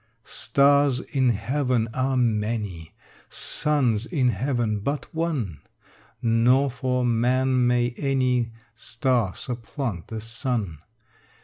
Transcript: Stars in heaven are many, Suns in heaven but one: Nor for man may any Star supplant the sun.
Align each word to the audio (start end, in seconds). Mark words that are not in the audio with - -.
Stars 0.25 0.99
in 0.99 1.29
heaven 1.29 1.87
are 1.93 2.17
many, 2.17 2.95
Suns 3.29 4.07
in 4.07 4.29
heaven 4.29 4.79
but 4.79 5.13
one: 5.13 5.59
Nor 6.23 6.71
for 6.71 7.05
man 7.05 7.67
may 7.67 7.93
any 7.97 8.51
Star 8.73 9.35
supplant 9.35 10.07
the 10.07 10.19
sun. 10.19 10.79